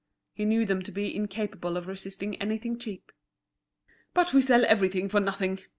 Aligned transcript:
He 0.33 0.45
knew 0.45 0.65
them 0.65 0.81
to 0.81 0.91
be 0.91 1.15
incapable 1.15 1.77
of 1.77 1.85
resisting 1.87 2.35
anything 2.41 2.79
cheap. 2.79 3.11
"But 4.15 4.33
we 4.33 4.41
sell 4.41 4.65
everything 4.65 5.09
for 5.09 5.19
nothing!" 5.19 5.59